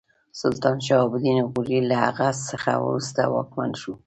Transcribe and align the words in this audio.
سلطان 0.41 0.77
شهاب 0.85 1.11
الدین 1.15 1.37
غوري 1.53 1.79
له 1.89 1.95
هغه 2.05 2.27
څخه 2.49 2.71
وروسته 2.85 3.21
واکمن 3.33 3.71
شو. 3.81 3.91